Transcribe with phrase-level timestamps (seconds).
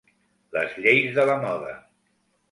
[0.55, 1.75] Les lleis de la moda.